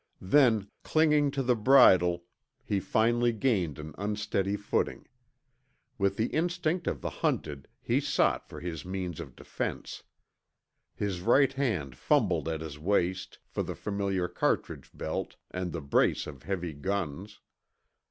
Then, 0.19 0.67
clinging 0.81 1.29
to 1.29 1.43
the 1.43 1.55
bridle, 1.55 2.23
he 2.65 2.79
finally 2.79 3.31
gained 3.31 3.77
an 3.77 3.93
unsteady 3.99 4.55
footing. 4.55 5.07
With 5.99 6.17
the 6.17 6.25
instinct 6.29 6.87
of 6.87 7.01
the 7.01 7.11
hunted 7.21 7.67
he 7.83 7.99
sought 7.99 8.49
for 8.49 8.59
his 8.61 8.83
means 8.83 9.19
of 9.19 9.35
defense. 9.35 10.01
His 10.95 11.21
right 11.21 11.53
hand 11.53 11.95
fumbled 11.97 12.47
at 12.49 12.61
his 12.61 12.79
waist 12.79 13.37
for 13.45 13.61
the 13.61 13.75
familiar 13.75 14.27
cartridge 14.27 14.89
belt 14.91 15.35
and 15.51 15.71
the 15.71 15.81
brace 15.81 16.25
of 16.25 16.41
heavy 16.41 16.73
guns. 16.73 17.39